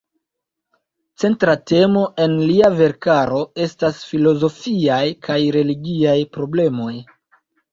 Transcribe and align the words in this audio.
Centra 1.23 1.53
temo 1.71 2.05
en 2.25 2.33
lia 2.51 2.71
verkaro 2.79 3.43
estas 3.67 4.01
filozofiaj 4.13 5.03
kaj 5.29 5.39
religiaj 5.61 6.17
problemoj. 6.39 6.93